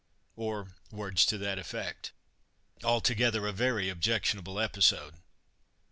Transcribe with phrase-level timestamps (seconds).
[0.35, 2.11] or words to that effect.
[2.83, 5.13] Altogether a very objectionable episode.